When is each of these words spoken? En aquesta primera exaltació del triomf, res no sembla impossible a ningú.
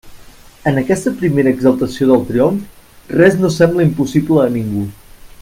En 0.69 0.79
aquesta 0.81 1.11
primera 1.19 1.53
exaltació 1.57 2.07
del 2.13 2.25
triomf, 2.31 2.65
res 3.21 3.39
no 3.43 3.53
sembla 3.59 3.87
impossible 3.91 4.43
a 4.47 4.49
ningú. 4.57 4.85